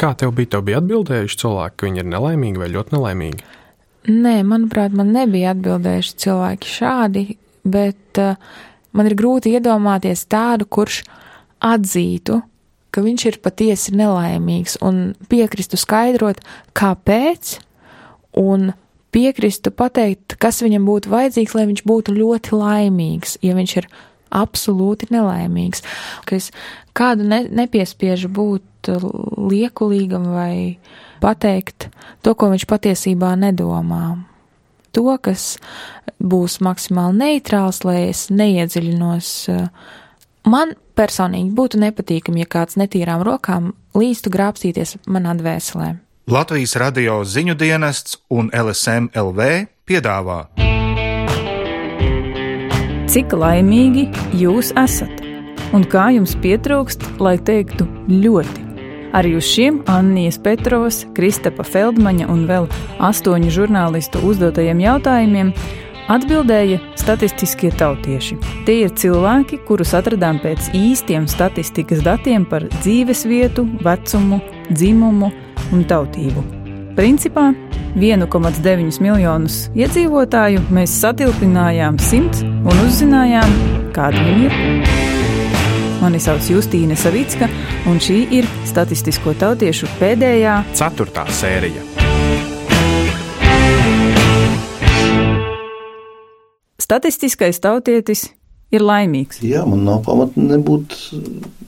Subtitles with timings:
[0.00, 0.54] Kā tev bija?
[0.54, 3.48] Tev bija atbildējuši cilvēki, ka viņi ir nelaimīgi vai ļoti nelaimīgi?
[4.08, 7.24] Nē, manuprāt, man nebija atbildējuši cilvēki šādi,
[7.68, 8.38] bet uh,
[8.96, 11.02] man ir grūti iedomāties tādu, kurš
[11.60, 12.40] atzītu,
[12.90, 16.40] ka viņš ir patiesi nelaimīgs un piekristu skaidrot,
[16.72, 17.58] kāpēc,
[18.40, 18.72] un
[19.12, 23.90] piekristu pateikt, kas viņam būtu vajadzīgs, lai viņš būtu ļoti laimīgs, ja viņš ir
[24.30, 25.84] absolūti nelaimīgs.
[26.26, 26.50] Ka es
[26.96, 30.54] kādu ne, nepiespiežu būt liekulīgam vai
[31.20, 31.90] pateikt
[32.24, 34.18] to, ko viņš patiesībā nedomā.
[34.96, 35.54] To, kas
[36.18, 39.28] būs maksimāli neitrāls, lai es neiedziļinos.
[40.50, 45.92] Man personīgi būtu nepatīkami, ja kāds netīrām rokām līstu grābstīties manā dvēselē.
[46.30, 49.52] Latvijas radio ziņu dienests un LSM LV
[49.88, 50.69] piedāvā.
[53.10, 54.04] Cik laimīgi
[54.38, 55.16] jūs esat
[55.74, 58.62] un kā jums pietrūkst, lai teiktu ļoti?
[59.18, 62.68] Arī uz šiem Annijas Petrovas, Kristapa Feldmaņa un vēl
[63.02, 65.50] astoņu žurnālistu uzdotajiem jautājumiem
[66.06, 68.38] atbildēja statistiskie tautieši.
[68.70, 74.38] Tie ir cilvēki, kurus atradām pēc īstiem statistikas datiem par dzīves vietu, vecumu,
[74.70, 75.34] dzimumu
[75.74, 76.59] un tautību.
[77.00, 77.46] Principā
[77.96, 83.54] 1,9 miljonus iedzīvotāju mēs satilpinājām simts un uzzinājām,
[83.96, 84.90] kādi viņi ir.
[86.02, 87.48] Mani sauc Justīne Savicka,
[87.88, 91.86] un šī ir statistisko tautiešu pēdējā, ceturtā sērija.
[96.84, 98.26] Statistiskais tautietis
[98.71, 99.39] ir laimīgs.
[99.45, 100.95] Jā, man nav pamata nebūt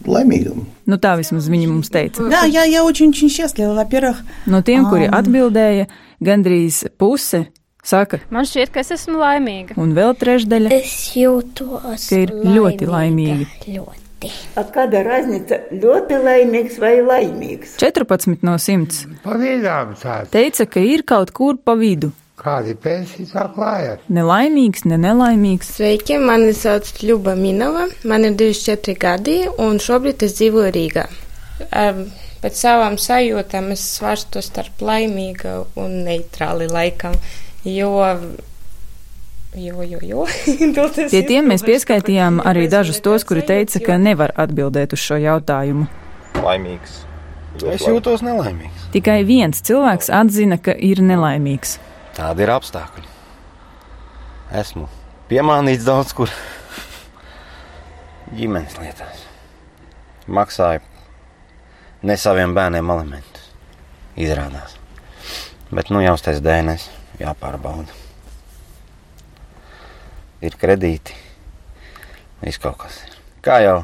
[0.07, 0.66] laimīgam.
[0.88, 2.25] Nu, tā vismaz viņi mums teica.
[2.31, 3.73] Да, я, я очень-очень счастлива.
[3.75, 5.88] Во-первых, No tiem, kuri atbildēja,
[6.23, 7.45] gandrīz puse
[7.83, 9.77] saka, Man šķiet, ka es esmu laimīga.
[9.77, 13.47] un vēl trešdaļa Es jūtos Ka ir ļoti laimīga.
[13.67, 14.03] Ļoti.
[14.57, 17.75] A kāda raznica ļoti laimīgs vai laimīgs?
[17.77, 20.31] 14 no 100 Pa vidām tāds.
[20.33, 22.11] teica, ka ir kaut kur pa vidu.
[22.42, 24.00] Kādi pensiji tā klājas?
[24.10, 25.76] Nelaimīgs, ne nelaimīgs.
[25.76, 31.05] Sveiki, mani sauc Ļuba Minova, man ir 24 gadi un šobrīd es dzīvoju Rīgā.
[31.68, 32.00] Um,
[32.42, 37.14] pēc savām sajūtām es svārstu starp laimīgu un neitrāli laikam,
[37.62, 37.92] jo.
[39.52, 40.27] Jo, jo, jo.
[41.12, 45.86] Pie tiem mēs pieskaitījām arī dažus tos, kuri teica, ka nevar atbildēt uz šo jautājumu.
[46.42, 47.02] Laimīgs.
[47.68, 48.90] Es jūtos nelaimīgs.
[48.96, 51.78] Tikai viens cilvēks atzina, ka ir nelaimīgs.
[52.12, 53.06] Tādi ir apstākļi.
[54.61, 54.89] Esmu
[55.30, 56.33] piemānīts daudz kur
[58.36, 59.23] ģimenes lietās.
[60.28, 60.83] Maksāju
[62.02, 63.48] ne saviem bērniem alimentus.
[64.17, 64.77] Izrādās.
[65.73, 66.90] Bet nu jau stais DNS
[67.23, 67.96] jāpārbauda.
[70.44, 71.17] Ir kredīti.
[72.42, 73.17] Viss kaut kas ir.
[73.40, 73.79] Kā jau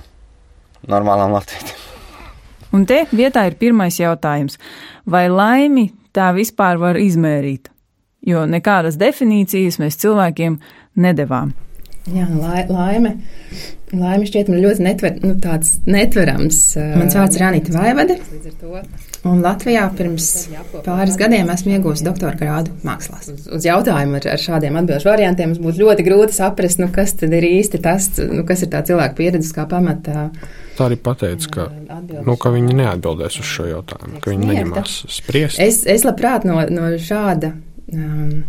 [0.91, 1.77] normālām Latvijām.
[2.75, 4.59] Un te vietā ir pirmais jautājums.
[5.09, 7.71] Vai laimi tā vispār var izmērīt?
[8.27, 10.59] Jo nekādas definīcijas mēs cilvēkiem
[10.99, 11.55] nedavām.
[12.09, 13.19] Jā, lai, laime.
[13.89, 16.61] Laime šķiet man ļoti netver, nu, tāds netverams.
[16.77, 18.19] Mans vārds ir Anita Vaivade.
[19.28, 20.28] Un Latvijā pirms
[20.84, 23.31] pāris gadiem esmu iegūst doktora grādu mākslās.
[23.33, 27.17] Uz, uz jautājumu ar, ar šādiem atbildžu variantiem mums būtu ļoti grūti saprast, nu, kas
[27.19, 30.28] tad ir īsti tas, nu, kas ir tā cilvēka pieredze kā pamatā.
[30.78, 31.71] Tā arī pateica, ka,
[32.25, 35.61] nu, ka viņi neatbildēs uz šo jautājumu, ka viņi neņemās spriest.
[35.65, 37.57] Es, es labprāt no, no šāda.
[37.88, 38.44] Um,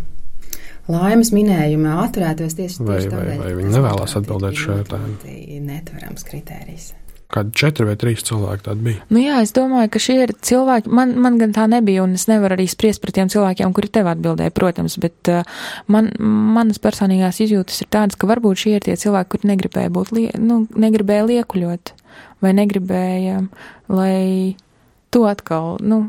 [0.90, 3.44] laimes minējuma atturētos tieši, vai, tieši vai, tādēļ.
[3.44, 5.36] vai viņi nevēlas atbildēt šo jautājumu.
[5.68, 6.90] Netverams kritērijs.
[7.30, 9.04] Kādi četri vai trīs cilvēki tādi bija?
[9.14, 12.26] Nu jā, es domāju, ka šie ir cilvēki, man, man gan tā nebija, un es
[12.26, 17.38] nevaru arī spriest par tiem cilvēkiem, kuri tev atbildēja, protams, bet uh, man, manas personīgās
[17.44, 21.28] izjūtas ir tādas, ka varbūt šie ir tie cilvēki, kuri negribēja būt, lie, nu, negribēja
[21.30, 21.94] liekuļot,
[22.42, 23.44] vai negribēja,
[23.94, 24.18] lai
[25.14, 26.08] to atkal, nu,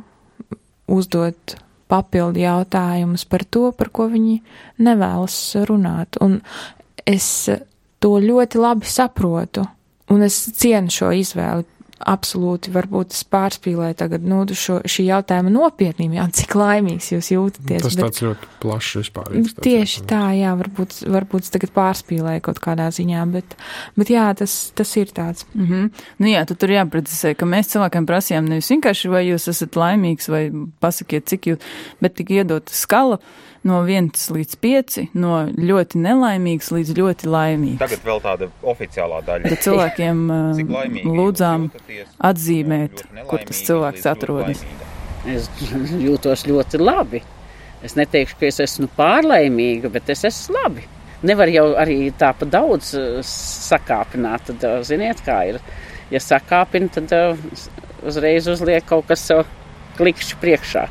[0.89, 1.59] uzdot
[1.91, 4.39] papildu jautājumus par to, par ko viņi
[4.85, 5.37] nevēlas
[5.69, 6.19] runāt.
[6.23, 6.39] Un
[7.05, 7.27] es
[8.01, 9.65] to ļoti labi saprotu,
[10.11, 11.67] un es cienu šo izvēli.
[12.01, 17.83] Absolūti, varbūt es pārspīlēju tagad nu, šo, šī jautājuma nopietnību, jā, cik laimīgs jūs jūtaties.
[17.85, 19.35] Tas bet, tāds ļoti plašs vispār.
[19.65, 23.55] Tieši tā, jā, varbūt, varbūt es tagad pārspīlēju kaut kādā ziņā, bet,
[23.99, 25.45] bet jā, tas, tas ir tāds.
[25.53, 26.03] Mm -hmm.
[26.19, 30.29] Nu jā, tu tur jāprecizē, ka mēs cilvēkiem prasījām nevis vienkārši, vai jūs esat laimīgs,
[30.29, 31.71] vai pasakiet, cik jūs,
[32.01, 33.19] bet tik iedot skala
[33.67, 37.81] no 1 līdz 5, no ļoti nelaimīgs līdz ļoti laimīgs.
[37.81, 39.51] Tagad vēl tāda oficiālā daļa.
[39.51, 40.23] Tad cilvēkiem
[41.19, 41.67] lūdzām
[42.31, 44.63] atzīmēt, kur tas cilvēks atrodas.
[45.29, 45.49] Es
[46.07, 47.21] jūtos ļoti labi.
[47.85, 50.85] Es neteikšu, ka es esmu pārlaimīga, bet es esmu labi.
[51.25, 52.95] Nevar jau arī tā pa daudz
[53.29, 54.49] sakāpināt.
[54.49, 55.61] Tad, ziniet, kā ir.
[56.13, 57.13] Ja sakāpina, tad
[58.05, 59.27] uzreiz uzliek kaut kas
[59.97, 60.87] klikšķi priekšā.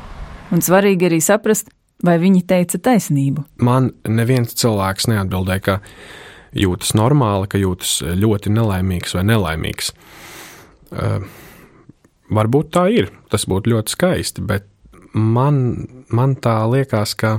[0.51, 1.71] Un svarīgi arī saprast,
[2.05, 3.45] vai viņi teica taisnību.
[3.63, 5.79] Man neviens cilvēks neatbildēja, ka
[6.57, 9.93] jūtas normāli, ka jūtas ļoti nelaimīgs vai nelaimīgs.
[10.91, 11.23] Uh,
[12.31, 14.67] varbūt tā ir, tas būtu ļoti skaisti, bet
[15.13, 17.37] man, man tā liekas, ka,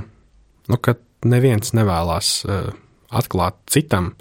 [0.69, 2.71] nu, ka neviens nevēlas uh,
[3.13, 4.13] atklāt citam,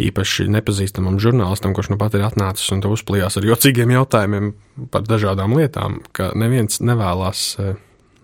[0.00, 4.52] īpaši nepazīstamam žurnālistam, kurš nu pat ir atnācis un uzplījās ar jocīgiem jautājumiem
[4.94, 7.74] par dažādām lietām, ka neviens nevēlas uh,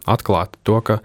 [0.07, 1.01] atklāt to, ka,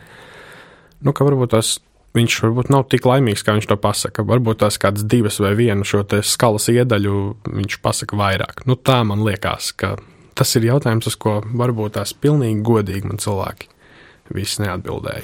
[1.01, 1.79] nu, ka varbūt tas
[2.17, 4.25] viņš varbūt nav tik laimīgs, kā viņš to pasaka.
[4.27, 7.17] Varbūt tās kādas divas vai vienu šo skalas iedaļu
[7.47, 8.65] viņš pasaka vairāk.
[8.67, 9.95] Nu, tā man liekas, ka
[10.37, 13.69] tas ir jautājums, uz ko varbūt tās pilnīgi godīgi man cilvēki
[14.31, 15.23] visi neatbildēja.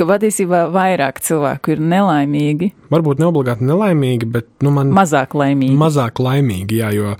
[0.00, 2.70] Ka patiesībā vairāk cilvēku ir nelaimīgi.
[2.92, 5.76] Varbūt ne obligāti nelaimīgi, bet nu, man mazāk laimīgi.
[5.76, 7.12] Mazāk laimīgi, jā, jo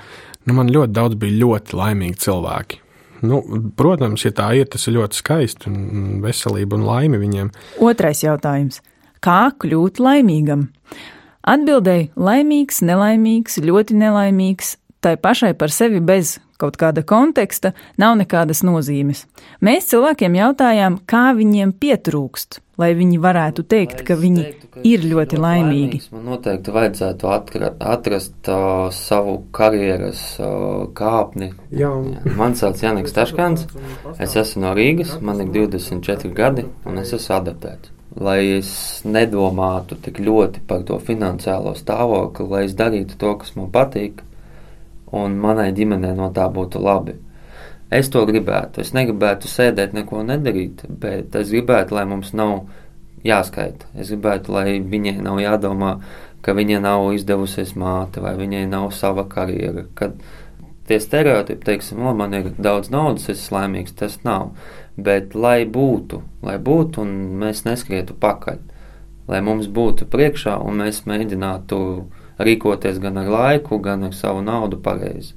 [0.46, 2.80] nu, man ļoti daudz bija ļoti laimīgi cilvēki.
[3.24, 3.40] Nu,
[3.78, 7.52] protams, ja tā ir, tas ir ļoti skaisti un veselība un laime viņiem.
[7.84, 8.82] Otrais jautājums.
[9.24, 10.66] Kā kļūt laimīgam?
[11.46, 14.74] Atbildēji laimīgs, nelaimīgs, ļoti nelaimīgs,
[15.06, 17.70] tai pašai par sevi bez kaut kāda konteksta
[18.00, 19.26] nav nekādas nozīmes.
[19.62, 25.06] Mēs cilvēkiem jautājām, kā viņiem pietrūkst, lai viņi varētu teikt, ka viņi teiktu, ka ir
[25.06, 26.00] ļoti laimīgi.
[26.16, 31.52] Man noteikti vajadzētu atrast, atrast uh, savu karjeras uh, kāpni.
[31.70, 31.92] Jā.
[32.34, 33.68] Man sauc Janiks Taškāns,
[34.18, 37.92] es esmu no Rīgas, man ir 24 gadi un es esmu adaptēts.
[38.16, 38.70] Lai es
[39.04, 44.22] nedomātu tik ļoti par to finansiālo stāvokli, lai es darītu to, kas man patīk,
[45.12, 47.16] un manai ģimenei no tā būtu labi.
[47.90, 48.82] Es to gribētu.
[48.82, 52.64] Es negribētu sēdēt, neko nedarīt, bet es gribētu, lai mums nav
[53.26, 53.92] jāskaita.
[53.94, 55.92] Es gribētu, lai viņai nav jādomā,
[56.42, 59.86] ka viņai nav izdevusies māte vai viņai nav sava karjera.
[59.98, 60.18] Kad
[60.86, 64.52] tie stereotipi, teiksim, o, man ir daudz naudas, es esmu laimīgs, tas nav.
[64.96, 68.60] Bet lai būtu, lai būtu un mēs neskrietu pakaļ,
[69.30, 71.80] lai mums būtu priekšā un mēs mēģinātu
[72.38, 75.34] rīkoties gan ar laiku, gan ar savu naudu pareizi.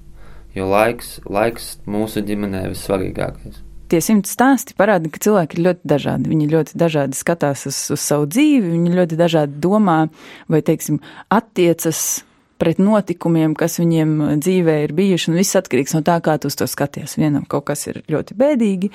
[0.55, 3.59] Jo laiks, laiks mūsu ģimenē ir vissvarīgākais.
[3.89, 6.29] Tie simts stāsti parāda, ka cilvēki ir ļoti dažādi.
[6.29, 10.03] Viņi ļoti dažādi skatās uz, uz savu dzīvi, viņi ļoti dažādi domā
[10.49, 10.99] vai, teiksim,
[11.33, 12.21] attiecas
[12.59, 16.67] pret notikumiem, kas viņiem dzīvē ir bijuši, un viss atkarīgs no tā, kā tu to
[16.67, 17.15] skaties.
[17.19, 18.89] Vienam kaut kas ir ļoti bēdīgi,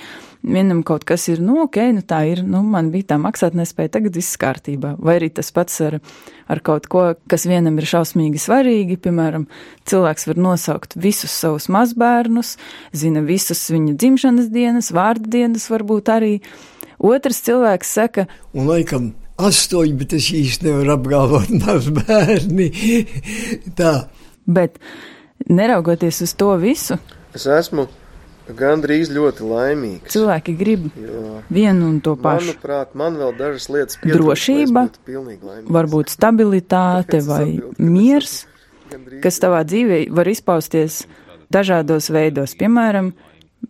[0.45, 3.95] vienam kaut kas ir, nu, ok, nu tā ir, nu, man bija tā maksāt nespēja,
[3.97, 4.95] tagad viss kārtībā.
[5.01, 5.99] Vai arī tas pats ar,
[6.53, 9.49] ar kaut ko, kas vienam ir šausmīgi svarīgi, piemēram,
[9.89, 12.59] cilvēks var nosaukt visus savus mazbērnus,
[12.93, 16.39] zina visas viņa dzimšanas dienas, vārdu dienas varbūt arī.
[17.05, 22.71] Otrs cilvēks saka, un laikam astoņi, bet es īsti nevaru apgalvot maz bērni.
[23.79, 23.97] Tā.
[24.45, 24.79] Bet
[25.49, 26.99] neraugoties uz to visu,
[27.35, 27.89] es esmu
[28.53, 30.13] gandrīz ļoti laimīgs.
[30.13, 32.53] Cilvēki grib jo, vienu un to pašu.
[32.53, 33.99] Manuprāt, man vēl dažas lietas.
[34.05, 34.89] Drošība,
[35.73, 37.47] varbūt stabilitāte vai
[37.79, 38.43] miers,
[39.25, 41.05] kas tavā dzīvē var izpausties
[41.55, 42.57] dažādos veidos.
[42.61, 43.15] Piemēram,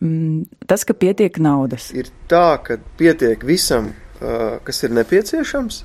[0.01, 1.93] mm, tas, ka pietiek naudas.
[1.95, 3.93] Ir tā, ka pietiek visam,
[4.65, 5.83] kas ir nepieciešams,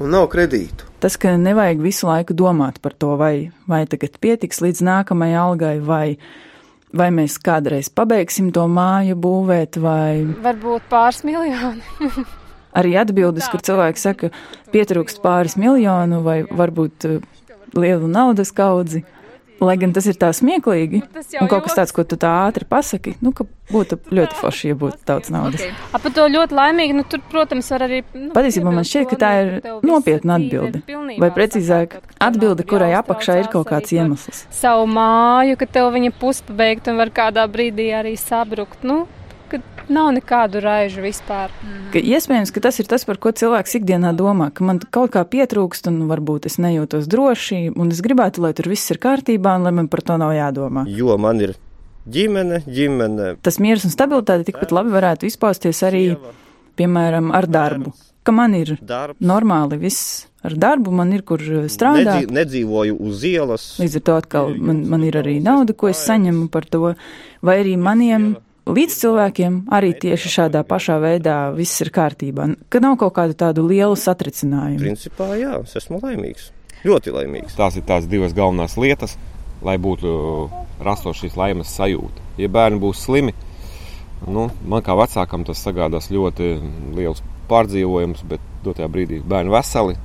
[0.00, 0.88] un nav kredītu.
[1.00, 5.74] Tas, ka nevajag visu laiku domāt par to, vai, vai tagad pietiks līdz nākamajai algai,
[5.84, 6.04] vai,
[6.92, 10.26] vai mēs kādreiz pabeigsim to māju būvēt, vai.
[10.44, 11.84] Varbūt pāris miljoni.
[12.80, 14.30] Arī atbildes, kur cilvēki saka,
[14.70, 17.08] pietrūkst pāris miljonu, vai varbūt
[17.74, 19.02] lielu naudas kaudzi.
[19.60, 22.64] Lai gan tas ir tā smieklīgi, nu, un kaut kas tāds, ko tu tā ātri
[22.68, 25.60] pasaki, nu, ka būtu ļoti forši, ja būtu daudz naudas.
[25.60, 25.74] Okay.
[25.98, 28.00] Ap to ļoti laimīgi, nu, tur, protams, var arī.
[28.16, 29.52] Nu, Patiesībā man šķiet, ka tā ir
[29.86, 30.80] nopietna atbilde.
[31.20, 34.46] Vai precīzāk, atbilde, kurai apakšā ir kaut kāds iemesls.
[34.62, 38.80] Savu māju, ka tev viņa puspabeigta un var kādā brīdī arī sabrukt.
[38.86, 39.04] Nu,
[39.50, 41.52] ka nav nekādu raižu vispār.
[41.64, 41.88] Mm.
[41.94, 45.24] Ka iespējams, ka tas ir tas, par ko cilvēks ikdienā domā, ka man kaut kā
[45.26, 49.66] pietrūkst, un varbūt es nejūtos droši, un es gribētu, lai tur viss ir kārtībā, un
[49.66, 50.86] lai man par to nav jādomā.
[50.90, 51.56] Jo man ir
[52.10, 53.34] ģimene, ģimene.
[53.44, 56.04] Tas miers un stabilitāte tikpat labi varētu izpausties arī,
[56.80, 57.94] piemēram, ar darbu.
[58.24, 59.16] Ka man ir Darbs.
[59.24, 61.40] normāli viss ar darbu, man ir kur
[61.72, 62.04] strādāt.
[62.04, 63.64] Nedzīv, nedzīvoju uz ielas.
[63.80, 66.94] Līdz ar to atkal man, man ir arī nauda, ko es saņemu par to,
[67.44, 68.34] vai arī maniem
[68.68, 73.66] līdz cilvēkiem arī tieši šādā pašā veidā viss ir kārtībā, ka nav kaut kādu tādu
[73.68, 74.82] lielu satricinājumu.
[74.82, 76.50] Principā, jā, es esmu laimīgs.
[76.86, 77.56] Ļoti laimīgs.
[77.58, 79.16] Tās ir tās divas galvenās lietas,
[79.64, 80.12] lai būtu
[80.80, 82.24] rastos šīs laimes sajūta.
[82.40, 83.34] Ja bērni būs slimi,
[84.26, 86.54] nu, man kā vecākam tas sagādās ļoti
[86.96, 89.98] liels pārdzīvojums, bet dotajā brīdī bērni veseli.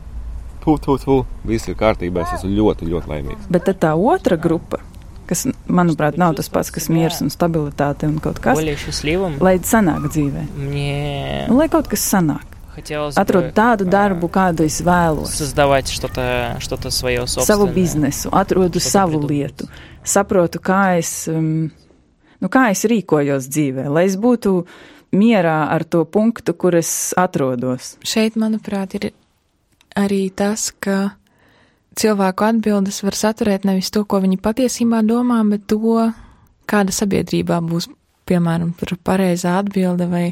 [0.65, 3.49] Tu, tu, tu, viss ir kārtībā, es esmu ļoti, ļoti laimīgs.
[3.53, 4.79] Bet tā otra grupa,
[5.30, 8.58] kas, manuprāt, nav tas pats, kas miers un stabilitāte un kaut kas.
[8.58, 9.38] Более счастливым?
[9.42, 10.46] Lai sanāk dzīvē.
[10.58, 11.46] Мне...
[11.48, 12.46] Nu, lai kaut kas sanāk.
[12.74, 15.34] Хотелось Atrod бы tādu darbu, kādu es vēlos.
[15.34, 17.74] создавать что-то что свое Savu собственное.
[17.74, 19.66] biznesu, atrodu savu lietu,
[20.04, 21.70] saprotu, kā es, um,
[22.40, 24.66] nu, kā es rīkojos dzīvē, lai es būtu
[25.12, 27.98] mierā ar to punktu, kur es atrodos.
[28.06, 29.12] Šeit, manuprāt, ir
[29.98, 31.18] arī tas, ka
[31.99, 36.09] cilvēku atbildes var saturēt nevis to, ko viņi patiesībā domā, bet to,
[36.69, 37.89] kāda sabiedrībā būs,
[38.29, 38.73] piemēram,
[39.05, 40.25] pareizā atbilde vai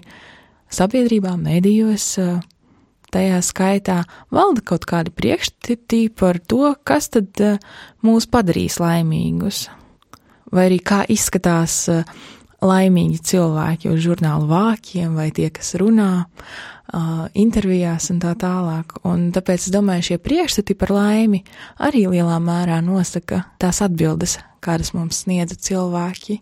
[0.74, 2.41] sabiedrībā, medijos, eh,
[3.13, 4.03] tajā skaitā
[4.34, 7.60] valda kaut kādi priekšstati par to, kas tad eh,
[8.03, 9.67] mūs padarīs laimīgus,
[10.51, 12.03] vai arī kā izskatās eh,
[12.63, 18.98] laimīgi cilvēki uz žurnālu vākiem vai tie, kas runā uh, intervijās un tā tālāk.
[19.08, 21.43] Un tāpēc es domāju, šie priekšstati par laimi
[21.84, 26.39] arī lielā mērā nosaka tās atbildes, kādas mums sniedza cilvēki.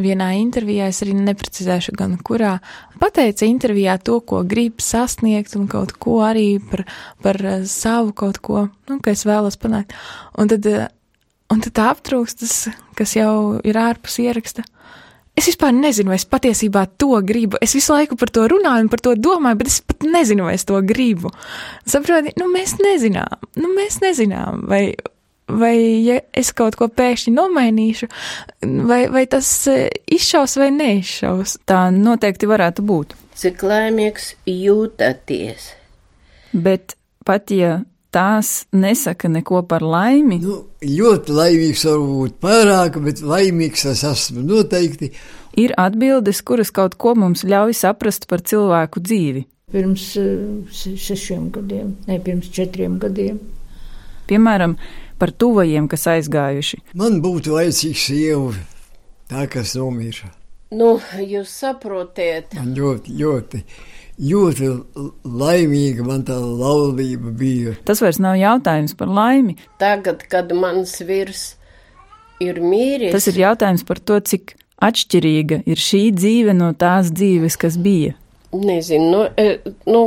[0.00, 2.54] Vienā intervijā es arī neprecizēšu, gan kurā
[3.02, 6.86] pateica intervijā to, ko grib sasniegt, un kaut ko arī par,
[7.20, 9.92] par uh, savu kaut ko, nu, ka es vēlos panākt.
[10.40, 10.88] Un tad, uh,
[11.52, 12.54] un tad aptrūks tas,
[12.96, 14.64] kas jau ir ārpus ieraksta.
[15.40, 17.56] Es vispār nezinu, vai es patiesībā to gribu.
[17.64, 20.58] Es visu laiku par to runāju un par to domāju, bet es pat nezinu, vai
[20.58, 21.30] es to gribu.
[21.88, 24.82] Saproti, nu mēs nezinām, nu mēs nezinām, vai,
[25.48, 25.72] vai
[26.04, 28.10] ja es kaut ko pēkšņi nomainīšu,
[28.90, 31.56] vai, vai tas eh, izšaus vai neizšaus.
[31.64, 33.16] Tā noteikti varētu būt.
[33.40, 35.70] Cik laimīgs jūtaties?
[36.52, 37.78] Bet pat ja
[38.14, 40.40] tās nesaka neko par laimi.
[40.42, 45.12] Nu, ļoti laimīgs var būt pārāk, bet laimīgs es esmu noteikti.
[45.60, 49.44] Ir atbildes, kuras kaut ko mums ļauj saprast par cilvēku dzīvi.
[49.70, 53.38] Pirms uh, sešiem gadiem, ne pirms četriem gadiem.
[54.30, 54.76] Piemēram,
[55.18, 56.82] par tuvajiem, kas aizgājuši.
[56.98, 58.52] Man būtu vajadzīgs sieva,
[59.30, 60.30] tā kas nomira.
[60.70, 62.54] Nu, jūs saprotiet.
[62.54, 63.62] Man ļoti, ļoti
[64.20, 64.68] ļoti
[65.24, 67.74] laimīga man tā laulība bija.
[67.88, 69.56] Tas vairs nav jautājums par laimi.
[69.80, 71.54] Tagad, kad mans virs
[72.42, 77.58] ir mīris, tas ir jautājums par to, cik atšķirīga ir šī dzīve no tās dzīves,
[77.60, 78.16] kas bija.
[78.50, 80.00] Nezinu, nu, e, nu,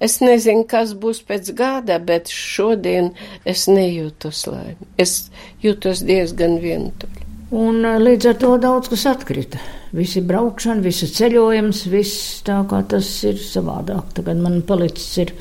[0.00, 3.10] es nezinu, kas būs pēc gada, bet šodien
[3.44, 4.88] es nejūtos laimi.
[4.96, 5.28] Es
[5.60, 7.29] jūtos diezgan vientuļi.
[7.50, 9.60] Un eh, līdz ar to daudz kas atkrita.
[9.96, 14.12] Visi braukšana, visi ceļojums, viss tā kā tas ir savādāk.
[14.20, 15.34] Tagad man palicis ir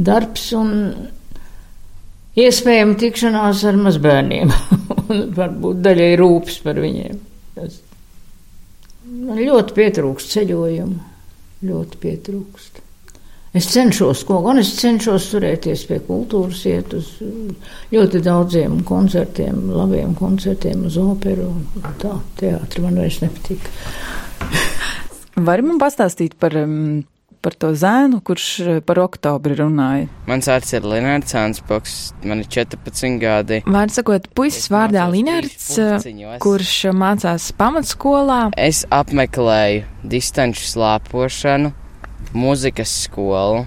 [0.00, 0.72] darbs un
[2.40, 4.54] iespējama tikšanās ar mazbērniem.
[5.10, 7.20] un varbūt daļai rūpes par viņiem.
[7.58, 7.80] Tas
[9.10, 11.08] man ļoti pietrūkst ceļojumu.
[11.66, 12.80] Ļoti pietrūkst.
[13.50, 17.08] Es cenšos, ko gan es cenšos turēties pie kultūras, iet uz
[17.90, 21.48] ļoti daudziem koncertiem, labiem koncertiem, uz operu.
[21.98, 23.66] Tā, teātri man vairs nepatīk.
[25.48, 26.54] Vari man pastāstīt par,
[27.42, 28.46] par to zēnu, kurš
[28.86, 30.06] par oktobri runāja?
[30.30, 33.62] Mans vārds ir Linārds Ansboks, man ir 14 gadi.
[33.66, 35.72] Vārds sakot, puisis vārdā Linārds,
[36.38, 38.44] kurš mācās pamatskolā.
[38.54, 41.74] Es apmeklēju distanču slāpošanu
[42.36, 43.66] mūzikas skolu.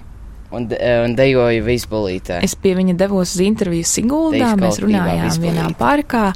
[0.54, 2.36] Un, de, un dejoju Vīsbolītē.
[2.46, 5.48] Es pie viņa devos uz interviju Siguldā, mēs runājām Vīsbolītē.
[5.48, 6.28] vienā parkā,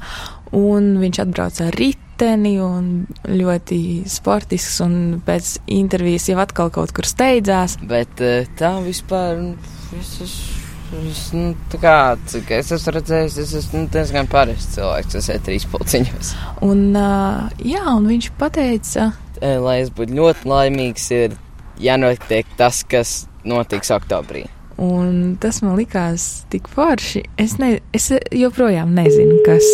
[0.59, 2.89] un viņš atbrauca ar riteni un
[3.31, 3.81] ļoti
[4.11, 7.79] sportisks, un pēc intervijas jau atkal kaut kur steidzās.
[7.79, 9.53] Bet eh, tā vispār,
[10.01, 10.65] es esmu.
[10.89, 11.51] Es, nu,
[11.83, 16.31] kā, cik es esmu redzējis, es esmu nu, diezgan parasts cilvēks, kas ir trīs pulciņos.
[16.65, 19.11] Un, uh, jā, un viņš teica,
[19.43, 21.37] eh, lai es būtu ļoti laimīgs, ir
[21.83, 24.47] jānotiek tas, kas notiks oktobrī.
[24.79, 27.25] Un tas man likās tik forši.
[27.41, 29.67] Es, ne, es joprojām nezinu, kas,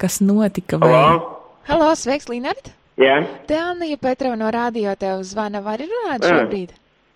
[0.00, 0.80] kas notika.
[0.82, 0.92] Vai...
[0.92, 1.30] Halo,
[1.70, 2.74] Halo sveiks, Linard!
[3.00, 3.20] Jā.
[3.48, 5.60] Te Anija Petrova no radio tev zvana.
[5.64, 6.74] Vari runāt šobrīd?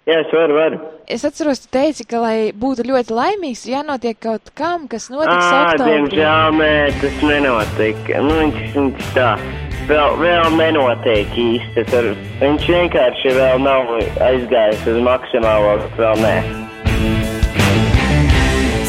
[0.09, 0.79] Jā, es varu, varu.
[1.13, 5.61] Es atceros, tu teici, ka, lai būtu ļoti laimīgs, jānotiek kaut kam, kas notiks Ā,
[5.71, 5.91] oktobrī.
[5.93, 6.73] diemžēl, nē,
[7.03, 8.23] tas nenotika.
[8.25, 9.29] Nu, viņš, viņš tā
[9.89, 11.85] vēl, vēl nenotiek īsti.
[11.91, 12.11] Tur
[12.41, 13.95] viņš vienkārši vēl nav
[14.27, 16.35] aizgājis uz maksimālo, vēl nē.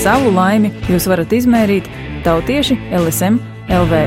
[0.02, 1.88] Savu laimi jūs varat izmērīt
[2.26, 3.38] tautieši LSM
[3.70, 4.04] LV.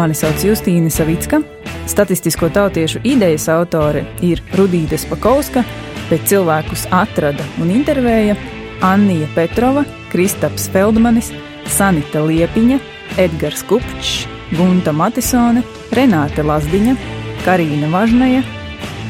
[0.00, 1.42] Mani sauc Justīna Savicka.
[1.90, 5.64] Statistisko tautiešu idejas autore ir Rudīte Pakauska,
[6.08, 8.38] bet cilvēkus atrada un intervēja
[8.86, 11.32] Annija Petrova, Kristaps Feldmanis,
[11.68, 12.78] Sanita Liepiņa,
[13.20, 14.24] Edgars Kupčs,
[14.56, 15.62] Gunta Matisone,
[15.94, 16.96] Renāte Lazdiņa,
[17.44, 18.42] Karīna Važnaja,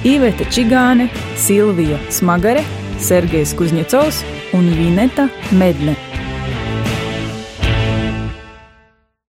[0.08, 2.64] Iveta Čigāne, Silvija Smagare,
[3.00, 4.22] Sergejs Kuzņecovs
[4.56, 5.99] un Vineta Medne.